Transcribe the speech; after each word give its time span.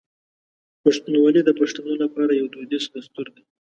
پښتونولي 0.83 1.41
د 1.45 1.49
پښتنو 1.59 1.93
لپاره 2.03 2.31
یو 2.39 2.47
دودیز 2.53 2.83
دستور 2.95 3.27
دی. 3.35 3.43